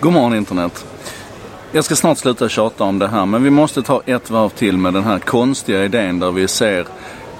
God 0.00 0.12
morgon 0.12 0.34
internet. 0.34 0.86
Jag 1.72 1.84
ska 1.84 1.96
snart 1.96 2.18
sluta 2.18 2.48
tjata 2.48 2.84
om 2.84 2.98
det 2.98 3.08
här 3.08 3.26
men 3.26 3.44
vi 3.44 3.50
måste 3.50 3.82
ta 3.82 4.02
ett 4.06 4.30
varv 4.30 4.48
till 4.48 4.78
med 4.78 4.94
den 4.94 5.04
här 5.04 5.18
konstiga 5.18 5.84
idén 5.84 6.18
där 6.18 6.30
vi 6.30 6.48
ser 6.48 6.86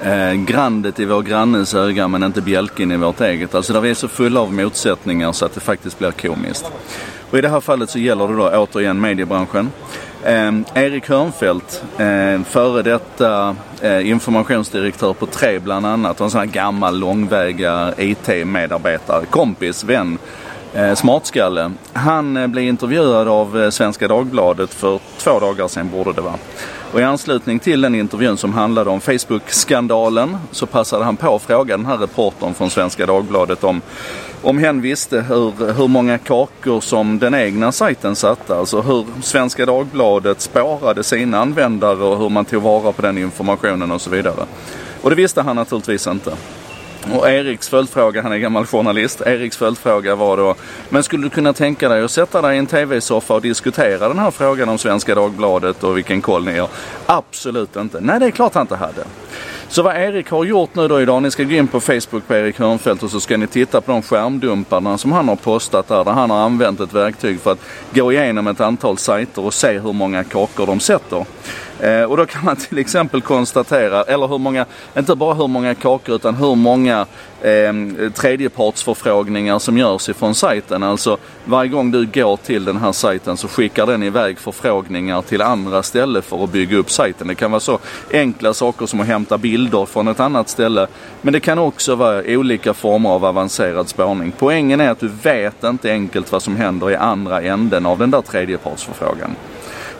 eh, 0.03 0.33
grandet 0.33 1.01
i 1.01 1.05
vår 1.05 1.23
grannes 1.23 1.75
öga 1.75 2.09
men 2.09 2.23
inte 2.23 2.41
bjälken 2.41 2.93
i 2.93 2.97
vårt 2.97 3.21
eget. 3.21 3.55
Alltså 3.55 3.73
där 3.73 3.81
vi 3.81 3.91
är 3.91 3.95
så 3.95 4.09
fulla 4.09 4.41
av 4.41 4.53
motsättningar 4.53 5.33
så 5.33 5.45
att 5.45 5.55
det 5.55 5.61
faktiskt 5.61 5.99
blir 5.99 6.11
komiskt. 6.11 6.71
Och 7.31 7.39
i 7.39 7.41
det 7.41 7.49
här 7.49 7.61
fallet 7.61 7.91
så 7.91 7.99
gäller 7.99 8.29
det 8.29 8.37
då 8.37 8.49
återigen 8.49 9.01
mediebranschen. 9.01 9.71
Eh, 10.23 10.53
Erik 10.75 11.09
Hörnfeldt, 11.09 11.85
eh, 11.99 12.43
före 12.43 12.83
detta 12.83 13.57
eh, 13.81 14.11
informationsdirektör 14.11 15.13
på 15.13 15.27
Tre 15.27 15.59
bland 15.59 15.87
annat 15.87 16.21
och 16.21 16.25
en 16.25 16.31
sån 16.31 16.41
här 16.41 16.47
gammal 16.47 16.99
långväga 16.99 17.95
IT-medarbetare, 17.99 19.27
kompis, 19.27 19.85
vän 19.85 20.19
Eh, 20.77 20.95
smartskalle. 20.95 21.73
Han 21.93 22.37
eh, 22.37 22.47
blev 22.47 22.65
intervjuad 22.65 23.29
av 23.29 23.63
eh, 23.63 23.71
Svenska 23.71 24.09
Dagbladet 24.09 24.75
för 24.75 25.01
två 25.19 25.41
dagar 25.41 25.69
sedan 25.69 25.91
borde 25.91 26.13
det 26.13 26.21
vara. 26.21 26.35
Och 26.93 27.01
i 27.01 27.03
anslutning 27.03 27.59
till 27.59 27.81
den 27.81 27.95
intervjun 27.95 28.37
som 28.37 28.53
handlade 28.53 28.91
om 28.91 29.01
Facebook-skandalen 29.01 30.39
så 30.51 30.67
passade 30.67 31.05
han 31.05 31.17
på 31.17 31.35
att 31.35 31.43
fråga 31.43 31.77
den 31.77 31.87
här 31.87 31.97
reportern 31.97 32.55
från 32.55 32.71
Svenska 32.71 33.07
Dagbladet 33.07 33.65
om 33.65 33.83
om 34.43 34.59
hen 34.59 34.81
visste 34.81 35.21
hur, 35.21 35.73
hur 35.73 35.89
många 35.89 36.19
kakor 36.19 36.81
som 36.81 37.19
den 37.19 37.35
egna 37.35 37.73
sajten 37.73 38.17
satte. 38.17 38.57
Alltså 38.57 38.81
hur 38.81 39.07
Svenska 39.23 39.67
Dagbladet 39.67 40.41
spårade 40.41 41.03
sina 41.03 41.39
användare 41.39 42.05
och 42.05 42.19
hur 42.19 42.29
man 42.29 42.45
tog 42.45 42.63
vara 42.63 42.93
på 42.93 43.03
den 43.03 43.19
informationen 43.19 43.93
och 43.93 44.01
så 44.01 44.11
vidare. 44.11 44.47
Och 45.03 45.11
det 45.11 45.17
visste 45.17 45.43
han 45.43 45.57
naturligtvis 45.57 46.07
inte. 46.07 46.33
Och 47.15 47.31
Eriks 47.31 47.69
följdfråga, 47.69 48.23
han 48.23 48.33
är 48.33 48.39
gammal 48.39 48.67
journalist, 48.67 49.21
Eriks 49.27 49.57
följdfråga 49.57 50.15
var 50.15 50.37
då, 50.37 50.55
men 50.89 51.03
skulle 51.03 51.23
du 51.23 51.31
kunna 51.31 51.53
tänka 51.53 51.89
dig 51.89 52.03
att 52.03 52.11
sätta 52.11 52.43
dig 52.43 52.57
i 52.57 52.59
en 52.59 52.67
tv-soffa 52.67 53.35
och 53.35 53.43
diskutera 53.43 54.09
den 54.09 54.19
här 54.19 54.31
frågan 54.31 54.69
om 54.69 54.79
Svenska 54.79 55.15
Dagbladet 55.15 55.85
och 55.85 55.97
vilken 55.97 56.23
koll 56.23 56.45
ni 56.45 56.59
har? 56.59 56.69
Absolut 57.07 57.77
inte. 57.77 58.01
Nej, 58.01 58.21
det 58.21 58.27
är 58.27 58.31
klart 58.31 58.55
han 58.55 58.61
inte 58.61 58.77
hade. 58.77 59.05
Så 59.69 59.83
vad 59.83 59.97
Erik 59.97 60.31
har 60.31 60.45
gjort 60.45 60.75
nu 60.75 60.89
då 60.89 61.01
idag, 61.01 61.23
ni 61.23 61.31
ska 61.31 61.43
gå 61.43 61.53
in 61.53 61.69
på 61.69 61.81
Facebook 61.81 62.27
på 62.27 62.35
Erik 62.35 62.59
Hörnfeldt 62.59 63.03
och 63.03 63.11
så 63.11 63.21
ska 63.21 63.37
ni 63.37 63.47
titta 63.47 63.81
på 63.81 63.93
de 63.93 64.03
skärmdumparna 64.03 64.99
som 64.99 65.13
han 65.13 65.29
har 65.29 65.37
postat 65.37 65.89
där, 65.89 66.05
där 66.05 66.13
han 66.13 66.31
har 66.31 66.39
använt 66.39 66.81
ett 66.81 66.93
verktyg 66.93 67.41
för 67.41 67.53
att 67.53 67.61
gå 67.95 68.13
igenom 68.13 68.47
ett 68.47 68.61
antal 68.61 68.99
sajter 68.99 69.45
och 69.45 69.55
se 69.55 69.79
hur 69.79 69.93
många 69.93 70.25
kakor 70.25 70.67
de 70.67 70.81
sätter. 70.81 71.27
Eh, 71.81 72.03
och 72.03 72.17
då 72.17 72.27
kan 72.27 72.45
man 72.45 72.57
till 72.57 72.79
exempel 72.79 73.21
konstatera, 73.21 74.03
eller 74.03 74.27
hur 74.27 74.39
många, 74.39 74.67
inte 74.97 75.15
bara 75.15 75.35
hur 75.35 75.47
många 75.47 75.75
kakor 75.75 76.15
utan 76.15 76.35
hur 76.35 76.55
många 76.55 77.07
eh, 77.41 77.73
tredjepartsförfrågningar 78.15 79.59
som 79.59 79.79
görs 79.79 80.09
ifrån 80.09 80.35
sajten. 80.35 80.83
Alltså 80.83 81.19
varje 81.45 81.71
gång 81.71 81.91
du 81.91 82.07
går 82.07 82.37
till 82.37 82.65
den 82.65 82.77
här 82.77 82.93
sajten 82.93 83.37
så 83.37 83.49
skickar 83.49 83.87
den 83.87 84.03
iväg 84.03 84.39
förfrågningar 84.39 85.23
till 85.23 85.43
andra 85.43 85.83
ställen 85.83 86.23
för 86.23 86.45
att 86.45 86.53
bygga 86.53 86.77
upp 86.77 86.91
sajten. 86.91 87.29
Det 87.29 87.35
kan 87.35 87.51
vara 87.51 87.61
så 87.61 87.79
enkla 88.13 88.55
saker 88.55 88.87
som 88.87 89.01
att 89.01 89.07
hämta 89.07 89.39
bilder 89.39 89.87
från 89.87 90.09
ett 90.09 90.21
annat 90.21 90.49
ställe. 90.49 90.87
Men 91.23 91.33
det 91.33 91.41
kan 91.41 91.59
också 91.59 91.95
vara 91.95 92.23
olika 92.27 92.75
former 92.75 93.11
av 93.11 93.25
avancerad 93.25 93.89
spårning. 93.89 94.33
Poängen 94.39 94.81
är 94.81 94.91
att 94.91 95.01
du 95.01 95.11
vet 95.23 95.65
inte 95.65 95.91
enkelt 95.91 96.33
vad 96.33 96.43
som 96.43 96.57
händer 96.57 96.91
i 96.91 96.97
andra 96.97 97.43
änden 97.43 97.87
av 97.87 97.99
den 97.99 98.11
där 98.11 98.23
tredjepartsförfrågan. 98.23 99.31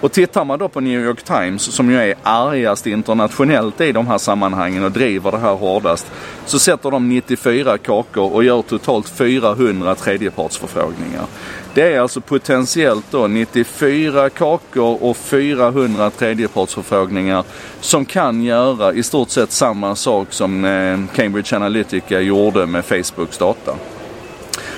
Och 0.01 0.13
tittar 0.13 0.45
man 0.45 0.59
då 0.59 0.69
på 0.69 0.81
New 0.81 1.05
York 1.05 1.23
Times 1.23 1.63
som 1.63 1.91
ju 1.91 1.97
är 1.97 2.15
argast 2.23 2.87
internationellt 2.87 3.81
i 3.81 3.93
de 3.93 4.07
här 4.07 4.19
sammanhangen 4.19 4.85
och 4.85 4.93
driver 4.93 5.31
det 5.31 5.39
här 5.39 5.55
hårdast. 5.55 6.07
Så 6.45 6.59
sätter 6.59 6.91
de 6.91 7.09
94 7.09 7.79
kakor 7.79 8.33
och 8.33 8.45
gör 8.45 8.63
totalt 8.63 9.09
400 9.09 9.95
tredjepartsförfrågningar. 9.95 11.27
Det 11.75 11.93
är 11.93 12.01
alltså 12.01 12.21
potentiellt 12.21 13.05
då 13.11 13.27
94 13.27 14.31
kakor 14.31 15.03
och 15.03 15.17
400 15.17 16.11
tredjepartsförfrågningar 16.11 17.45
som 17.81 18.05
kan 18.05 18.43
göra 18.43 18.93
i 18.93 19.03
stort 19.03 19.31
sett 19.31 19.53
samma 19.53 19.97
sak 19.97 20.33
som 20.33 20.65
eh, 20.65 20.99
Cambridge 21.15 21.57
Analytica 21.57 22.21
gjorde 22.21 22.67
med 22.67 22.85
Facebooks 22.85 23.39
data. 23.39 23.75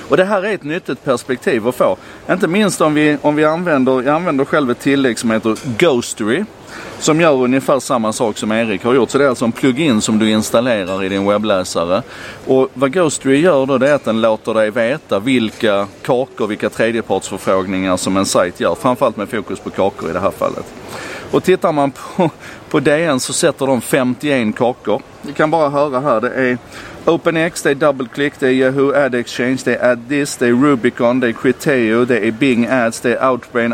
Och 0.09 0.17
det 0.17 0.23
här 0.23 0.45
är 0.45 0.53
ett 0.53 0.63
nyttigt 0.63 1.03
perspektiv 1.03 1.67
att 1.67 1.75
få. 1.75 1.97
Inte 2.29 2.47
minst 2.47 2.81
om 2.81 2.93
vi, 2.93 3.17
om 3.21 3.35
vi 3.35 3.45
använder, 3.45 3.91
jag 3.91 4.15
använder 4.15 4.45
själv 4.45 4.71
ett 4.71 4.79
tillägg 4.79 5.19
som 5.19 5.31
heter 5.31 5.57
Ghostery. 5.77 6.43
Som 6.99 7.21
gör 7.21 7.33
ungefär 7.33 7.79
samma 7.79 8.13
sak 8.13 8.37
som 8.37 8.51
Erik 8.51 8.83
har 8.83 8.93
gjort. 8.93 9.09
Så 9.09 9.17
det 9.17 9.23
är 9.25 9.29
alltså 9.29 9.45
en 9.45 9.51
plugin 9.51 10.01
som 10.01 10.19
du 10.19 10.29
installerar 10.29 11.03
i 11.03 11.09
din 11.09 11.27
webbläsare. 11.27 12.01
Och 12.47 12.69
vad 12.73 12.93
Ghostery 12.93 13.41
gör 13.41 13.65
då 13.65 13.77
det 13.77 13.89
är 13.89 13.93
att 13.93 14.05
den 14.05 14.21
låter 14.21 14.53
dig 14.53 14.71
veta 14.71 15.19
vilka 15.19 15.87
kakor, 16.01 16.47
vilka 16.47 16.69
tredjepartsförfrågningar 16.69 17.97
som 17.97 18.17
en 18.17 18.25
sajt 18.25 18.59
gör. 18.59 18.75
Framförallt 18.75 19.17
med 19.17 19.29
fokus 19.29 19.59
på 19.59 19.69
kakor 19.69 20.09
i 20.09 20.13
det 20.13 20.19
här 20.19 20.31
fallet. 20.31 20.65
Och 21.31 21.43
tittar 21.43 21.71
man 21.71 21.91
på, 21.91 22.31
på 22.69 22.79
DN 22.79 23.19
så 23.19 23.33
sätter 23.33 23.67
de 23.67 23.81
51 23.81 24.55
kakor. 24.55 25.01
Vi 25.21 25.33
kan 25.33 25.51
bara 25.51 25.69
höra 25.69 25.99
här. 25.99 26.21
Det 26.21 26.29
är 26.29 26.57
OpenX, 27.05 27.61
det 27.61 27.69
är 27.69 27.75
DoubleClick, 27.75 28.33
det 28.39 28.47
är 28.47 28.51
Yahoo 28.51 28.93
Ad 28.95 29.19
Exchange, 29.19 29.57
det 29.65 29.75
är 29.75 29.91
AdThis, 29.91 30.37
det 30.37 30.47
är 30.47 30.53
Rubicon, 30.53 31.19
det 31.19 31.27
är 31.27 31.31
Criteo, 31.31 32.05
det 32.05 32.27
är 32.27 32.31
Bing 32.31 32.67
Ads, 32.67 33.01
det 33.01 33.15
är 33.15 33.29
Outbrain 33.31 33.73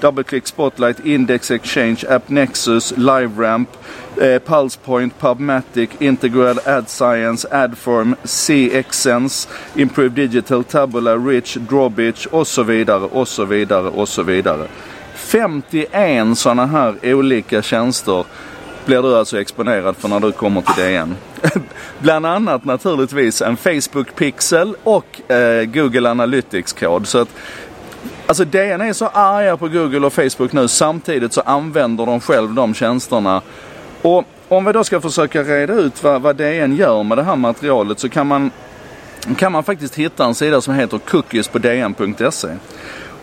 DoubleClick 0.00 0.46
Spotlight, 0.46 1.00
Index 1.06 1.50
Exchange, 1.50 2.04
AppNexus, 2.08 2.94
LiveRamp, 2.96 3.68
eh, 4.20 4.38
PulsePoint, 4.38 5.20
Pubmatic, 5.20 5.90
Integral 5.98 6.58
Ad 6.64 6.84
Science, 6.88 7.48
AdForm, 7.50 8.16
CXsense, 8.24 9.48
Improve 9.74 10.08
Digital, 10.08 10.64
Tabula, 10.64 11.16
Rich, 11.16 11.56
Drawbitch 11.56 12.26
och 12.26 12.46
så 12.46 12.62
vidare 12.62 13.04
och 13.04 13.28
så 13.28 13.44
vidare 13.44 13.88
och 13.88 14.08
så 14.08 14.22
vidare. 14.22 14.66
51 15.14 16.38
sådana 16.38 16.66
här 16.66 16.94
olika 17.02 17.62
tjänster 17.62 18.24
blir 18.84 19.02
du 19.02 19.16
alltså 19.16 19.40
exponerad 19.40 19.96
för 19.96 20.08
när 20.08 20.20
du 20.20 20.32
kommer 20.32 20.60
till 20.60 20.84
DN. 20.84 21.16
Bland 21.98 22.26
annat 22.26 22.64
naturligtvis 22.64 23.42
en 23.42 23.56
Facebook 23.56 24.14
Pixel 24.14 24.76
och 24.82 25.30
eh, 25.30 25.64
Google 25.64 26.10
Analytics-kod. 26.10 27.06
Så 27.06 27.18
att, 27.18 27.28
alltså 28.26 28.44
DN 28.44 28.80
är 28.80 28.92
så 28.92 29.06
arga 29.06 29.56
på 29.56 29.68
Google 29.68 30.06
och 30.06 30.12
Facebook 30.12 30.52
nu 30.52 30.68
samtidigt 30.68 31.32
så 31.32 31.40
använder 31.40 32.06
de 32.06 32.20
själv 32.20 32.54
de 32.54 32.74
tjänsterna. 32.74 33.42
Och 34.02 34.24
om 34.48 34.64
vi 34.64 34.72
då 34.72 34.84
ska 34.84 35.00
försöka 35.00 35.42
reda 35.42 35.74
ut 35.74 36.02
vad, 36.02 36.22
vad 36.22 36.36
DN 36.36 36.76
gör 36.76 37.02
med 37.02 37.18
det 37.18 37.24
här 37.24 37.36
materialet 37.36 37.98
så 37.98 38.08
kan 38.08 38.26
man, 38.26 38.50
kan 39.36 39.52
man 39.52 39.64
faktiskt 39.64 39.94
hitta 39.94 40.24
en 40.24 40.34
sida 40.34 40.60
som 40.60 40.74
heter 40.74 40.98
cookies 40.98 41.48
på 41.48 41.58
dn.se. 41.58 42.48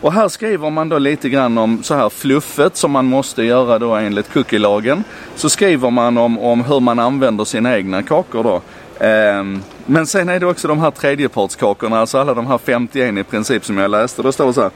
Och 0.02 0.12
här 0.12 0.28
skriver 0.28 0.70
man 0.70 0.88
då 0.88 0.98
lite 0.98 1.28
grann 1.28 1.58
om 1.58 1.82
så 1.82 1.94
här 1.94 2.08
fluffet 2.08 2.76
som 2.76 2.90
man 2.90 3.06
måste 3.06 3.42
göra 3.42 3.78
då 3.78 3.94
enligt 3.94 4.32
cookie-lagen. 4.32 5.04
Så 5.36 5.50
skriver 5.50 5.90
man 5.90 6.18
om, 6.18 6.38
om 6.38 6.64
hur 6.64 6.80
man 6.80 6.98
använder 6.98 7.44
sina 7.44 7.76
egna 7.76 8.02
kakor 8.02 8.42
då. 8.42 8.62
Um, 9.06 9.62
men 9.86 10.06
sen 10.06 10.28
är 10.28 10.40
det 10.40 10.46
också 10.46 10.68
de 10.68 10.78
här 10.78 10.90
tredjepartskakorna, 10.90 12.00
alltså 12.00 12.18
alla 12.18 12.34
de 12.34 12.46
här 12.46 12.58
51 12.58 13.18
i 13.18 13.22
princip 13.24 13.64
som 13.64 13.78
jag 13.78 13.90
läste. 13.90 14.22
Då 14.22 14.32
står 14.32 14.46
det 14.46 14.52
så 14.52 14.62
här. 14.62 14.70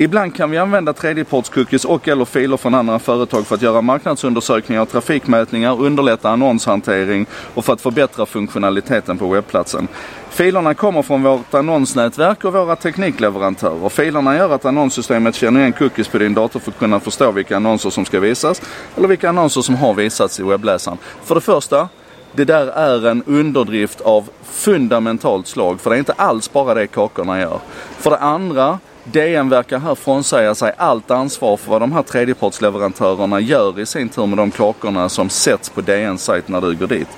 Ibland 0.00 0.34
kan 0.34 0.50
vi 0.50 0.58
använda 0.58 0.92
tredjepartscookies 0.92 1.84
och 1.84 2.08
eller 2.08 2.24
filer 2.24 2.56
från 2.56 2.74
andra 2.74 2.98
företag 2.98 3.46
för 3.46 3.54
att 3.54 3.62
göra 3.62 3.80
marknadsundersökningar 3.80 4.82
och 4.82 4.88
trafikmätningar, 4.88 5.80
underlätta 5.80 6.30
annonshantering 6.30 7.26
och 7.54 7.64
för 7.64 7.72
att 7.72 7.80
förbättra 7.80 8.26
funktionaliteten 8.26 9.18
på 9.18 9.28
webbplatsen. 9.28 9.88
Filerna 10.30 10.74
kommer 10.74 11.02
från 11.02 11.22
vårt 11.22 11.54
annonsnätverk 11.54 12.44
och 12.44 12.52
våra 12.52 12.76
teknikleverantörer. 12.76 13.88
Filerna 13.88 14.36
gör 14.36 14.50
att 14.50 14.64
annonssystemet 14.64 15.34
känner 15.34 15.60
igen 15.60 15.72
cookies 15.72 16.08
på 16.08 16.18
din 16.18 16.34
dator 16.34 16.60
för 16.60 16.70
att 16.70 16.78
kunna 16.78 17.00
förstå 17.00 17.30
vilka 17.30 17.56
annonser 17.56 17.90
som 17.90 18.04
ska 18.04 18.20
visas 18.20 18.62
eller 18.96 19.08
vilka 19.08 19.28
annonser 19.28 19.60
som 19.60 19.74
har 19.74 19.94
visats 19.94 20.40
i 20.40 20.42
webbläsaren. 20.42 20.98
För 21.24 21.34
det 21.34 21.40
första, 21.40 21.88
det 22.32 22.44
där 22.44 22.66
är 22.66 23.06
en 23.06 23.22
underdrift 23.26 24.00
av 24.00 24.28
fundamentalt 24.42 25.46
slag. 25.46 25.80
För 25.80 25.90
det 25.90 25.96
är 25.96 25.98
inte 25.98 26.12
alls 26.12 26.52
bara 26.52 26.74
det 26.74 26.86
kakorna 26.86 27.40
gör. 27.40 27.58
För 27.98 28.10
det 28.10 28.18
andra, 28.18 28.78
DN 29.12 29.48
verkar 29.48 29.78
här 29.78 29.94
frånsäga 29.94 30.54
sig 30.54 30.72
allt 30.76 31.10
ansvar 31.10 31.56
för 31.56 31.70
vad 31.70 31.82
de 31.82 31.92
här 31.92 32.02
tredjepartsleverantörerna 32.02 33.40
gör 33.40 33.80
i 33.80 33.86
sin 33.86 34.08
tur 34.08 34.26
med 34.26 34.38
de 34.38 34.50
kakorna 34.50 35.08
som 35.08 35.30
sätts 35.30 35.68
på 35.68 35.80
DNs 35.80 36.22
sajt 36.22 36.48
när 36.48 36.60
du 36.60 36.74
går 36.74 36.86
dit. 36.86 37.08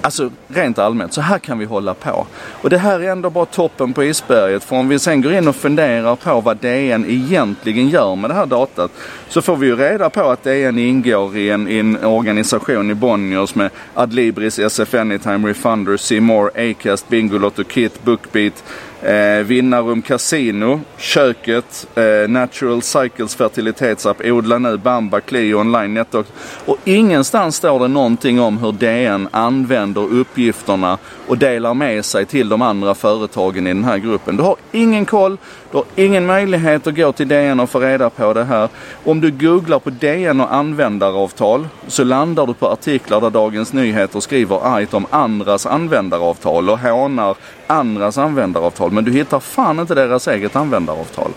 Alltså 0.00 0.30
rent 0.48 0.78
allmänt, 0.78 1.12
så 1.12 1.20
här 1.20 1.38
kan 1.38 1.58
vi 1.58 1.64
hålla 1.64 1.94
på. 1.94 2.26
Och 2.62 2.70
det 2.70 2.78
här 2.78 3.00
är 3.00 3.10
ändå 3.10 3.30
bara 3.30 3.44
toppen 3.44 3.92
på 3.92 4.04
isberget. 4.04 4.64
För 4.64 4.76
om 4.76 4.88
vi 4.88 4.98
sen 4.98 5.22
går 5.22 5.32
in 5.32 5.48
och 5.48 5.56
funderar 5.56 6.16
på 6.16 6.40
vad 6.40 6.56
DN 6.56 7.06
egentligen 7.08 7.88
gör 7.88 8.16
med 8.16 8.30
det 8.30 8.34
här 8.34 8.46
datat. 8.46 8.90
Så 9.28 9.42
får 9.42 9.56
vi 9.56 9.66
ju 9.66 9.76
reda 9.76 10.10
på 10.10 10.20
att 10.20 10.44
DN 10.44 10.78
ingår 10.78 11.36
i 11.36 11.50
en, 11.50 11.68
i 11.68 11.78
en 11.78 12.04
organisation 12.04 12.90
i 12.90 12.94
Bonniers 12.94 13.54
med 13.54 13.70
Adlibris, 13.94 14.58
SF 14.58 14.94
Anytime, 14.94 15.48
Refunder, 15.48 15.96
C 15.96 16.20
More, 16.20 16.70
Acast, 16.70 17.08
Bingolotto, 17.08 17.64
Kit, 17.64 18.04
Bookbeat, 18.04 18.64
Eh, 19.02 19.44
Vinnarum 19.44 20.02
Casino, 20.02 20.80
Köket, 20.96 21.86
eh, 21.94 22.28
Natural 22.28 22.82
Cycles 22.82 23.34
fertilitetsapp, 23.34 24.20
Odla 24.24 24.58
nu, 24.58 24.76
Bamba, 24.76 25.20
Clio 25.20 25.60
Online 25.60 25.94
netdoc. 25.94 26.26
Och 26.64 26.76
ingenstans 26.84 27.56
står 27.56 27.80
det 27.80 27.88
någonting 27.88 28.40
om 28.40 28.58
hur 28.58 28.72
DN 28.72 29.28
använder 29.30 30.02
uppgifterna 30.02 30.98
och 31.26 31.38
delar 31.38 31.74
med 31.74 32.04
sig 32.04 32.26
till 32.26 32.48
de 32.48 32.62
andra 32.62 32.94
företagen 32.94 33.66
i 33.66 33.70
den 33.70 33.84
här 33.84 33.98
gruppen. 33.98 34.36
Du 34.36 34.42
har 34.42 34.56
ingen 34.72 35.04
koll, 35.04 35.36
du 35.70 35.76
har 35.76 35.84
ingen 35.96 36.26
möjlighet 36.26 36.86
att 36.86 36.96
gå 36.96 37.12
till 37.12 37.28
DN 37.28 37.60
och 37.60 37.70
få 37.70 37.80
reda 37.80 38.10
på 38.10 38.32
det 38.32 38.44
här. 38.44 38.68
Om 39.04 39.20
du 39.20 39.30
googlar 39.30 39.78
på 39.78 39.90
DN 39.90 40.40
och 40.40 40.54
användaravtal 40.54 41.68
så 41.86 42.04
landar 42.04 42.46
du 42.46 42.54
på 42.54 42.68
artiklar 42.68 43.20
där 43.20 43.30
Dagens 43.30 43.72
Nyheter 43.72 44.20
skriver 44.20 44.76
argt 44.76 44.94
om 44.94 45.06
andras 45.10 45.66
användaravtal 45.66 46.70
och 46.70 46.78
hånar 46.78 47.36
andras 47.66 48.18
användaravtal. 48.18 48.85
Men 48.92 49.04
du 49.04 49.12
hittar 49.12 49.40
fan 49.40 49.80
inte 49.80 49.94
deras 49.94 50.28
eget 50.28 50.56
användaravtal. 50.56 51.30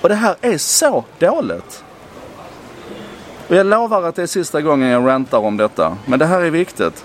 Och 0.00 0.08
det 0.08 0.14
här 0.14 0.36
är 0.40 0.58
så 0.58 1.04
dåligt. 1.18 1.84
Och 3.48 3.56
jag 3.56 3.66
lovar 3.66 4.02
att 4.02 4.14
det 4.14 4.22
är 4.22 4.26
sista 4.26 4.60
gången 4.60 4.88
jag 4.88 5.06
rantar 5.06 5.38
om 5.38 5.56
detta. 5.56 5.96
Men 6.06 6.18
det 6.18 6.26
här 6.26 6.40
är 6.40 6.50
viktigt. 6.50 7.04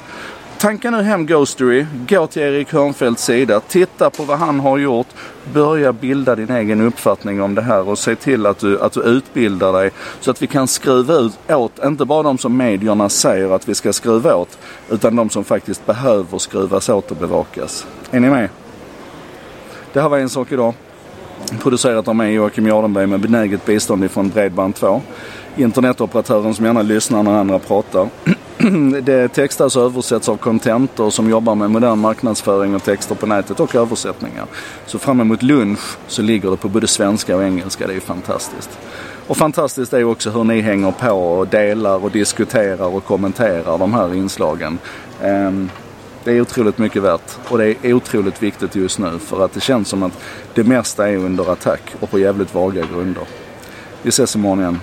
Tanka 0.58 0.92
nu 0.92 1.02
hem 1.02 1.26
Ghostery, 1.26 1.86
gå 2.08 2.28
till 2.28 2.42
Erik 2.42 2.74
Hörnfeldts 2.74 3.24
sida, 3.24 3.60
titta 3.60 4.10
på 4.10 4.24
vad 4.24 4.40
han 4.40 4.60
har 4.60 4.78
gjort, 4.78 5.08
börja 5.54 5.94
bilda 5.94 6.36
din 6.36 6.52
egen 6.52 6.82
uppfattning 6.82 7.42
om 7.42 7.56
det 7.56 7.62
här 7.62 7.90
och 7.90 8.00
se 8.00 8.16
till 8.16 8.46
att 8.46 8.60
du, 8.60 8.82
att 8.82 8.94
du 8.94 9.02
utbildar 9.02 9.74
dig 9.74 9.92
så 10.20 10.32
att 10.32 10.42
vi 10.42 10.48
kan 10.48 10.68
skruva 10.68 11.14
ut 11.14 11.40
åt, 11.50 11.84
inte 11.86 12.06
bara 12.06 12.24
de 12.24 12.38
som 12.38 12.58
medierna 12.58 13.10
säger 13.10 13.56
att 13.56 13.70
vi 13.70 13.76
ska 13.76 13.94
skruva 13.94 14.36
åt, 14.36 14.58
utan 14.90 15.16
de 15.16 15.30
som 15.30 15.44
faktiskt 15.44 15.86
behöver 15.86 16.38
skruvas 16.38 16.90
åt 16.90 17.12
och 17.12 17.18
bevakas. 17.18 17.88
Är 18.12 18.20
ni 18.20 18.30
med? 18.30 18.50
Det 19.96 20.02
här 20.02 20.10
var 20.10 20.18
en 20.18 20.30
sak 20.30 20.52
idag. 20.52 20.74
Producerat 21.62 22.08
av 22.08 22.16
mig 22.16 22.34
Joakim 22.34 22.68
Jardenberg 22.68 23.08
med 23.08 23.20
benäget 23.20 23.66
bistånd 23.66 24.04
ifrån 24.04 24.32
Bredband2. 24.32 25.02
Internetoperatören 25.56 26.54
som 26.54 26.66
gärna 26.66 26.82
lyssnar 26.82 27.24
när 27.24 27.32
andra 27.32 27.60
pratar. 27.60 28.10
det 29.02 29.28
textas 29.28 29.76
och 29.76 29.84
översätts 29.84 30.30
av 30.30 30.38
Contentor 30.38 31.10
som 31.10 31.30
jobbar 31.30 31.56
med 31.56 31.72
modern 31.72 32.00
marknadsföring 32.00 32.76
och 32.76 32.84
texter 32.84 33.16
på 33.16 33.26
nätet 33.26 33.60
och 33.60 33.76
översättningar. 33.76 34.46
Så 34.86 35.00
fram 35.00 35.22
emot 35.22 35.44
lunch 35.44 35.98
så 36.08 36.22
ligger 36.22 36.52
det 36.52 36.58
på 36.58 36.70
både 36.70 36.88
svenska 36.88 37.36
och 37.36 37.44
engelska. 37.44 37.88
Det 37.88 37.94
är 37.94 37.96
ju 37.96 38.00
fantastiskt. 38.00 38.80
Och 39.28 39.38
fantastiskt 39.38 39.94
är 39.94 40.04
också 40.04 40.30
hur 40.30 40.44
ni 40.44 40.62
hänger 40.62 40.92
på 40.92 41.12
och 41.12 41.48
delar 41.48 42.04
och 42.04 42.12
diskuterar 42.12 42.96
och 42.96 43.06
kommenterar 43.06 43.78
de 43.78 43.94
här 43.94 44.16
inslagen. 44.16 44.78
Ehm, 45.22 45.70
det 46.25 46.31
är 46.31 46.42
otroligt 46.42 46.77
mycket 46.77 47.01
värt 47.01 47.38
och 47.50 47.57
det 47.57 47.75
är 47.81 47.94
otroligt 47.94 48.44
viktigt 48.44 48.75
just 48.75 49.00
nu 49.00 49.19
för 49.19 49.45
att 49.45 49.54
det 49.54 49.60
känns 49.60 49.88
som 49.88 50.04
att 50.04 50.19
det 50.54 50.63
mesta 50.63 51.10
är 51.10 51.18
under 51.18 51.51
attack 51.51 51.81
och 52.00 52.12
på 52.12 52.19
jävligt 52.19 52.54
vaga 52.54 52.86
grunder. 52.94 53.24
Vi 54.01 54.10
ses 54.10 54.36
imorgon 54.36 54.60
igen. 54.60 54.80